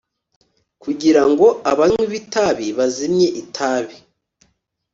kugira 0.83 1.21
ngo 1.29 1.47
abanywi 1.71 2.03
b’itabi 2.11 2.67
bazimye 2.77 3.27
itabi 3.41 3.97